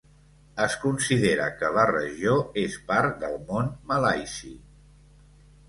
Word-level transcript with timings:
Es 0.63 0.77
considera 0.85 1.49
que 1.59 1.69
la 1.75 1.83
regió 1.91 2.33
és 2.63 2.79
part 2.89 3.21
del 3.27 3.39
món 3.53 3.71
malaisi. 3.93 4.53